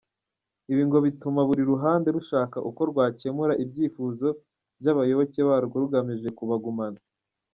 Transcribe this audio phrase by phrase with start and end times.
[0.71, 4.27] Ibi ngo bituma buri ruhande rushaka uko rwakemura ibyifuzo
[4.79, 6.99] by’abayoboke barwo rugamije kubagumana.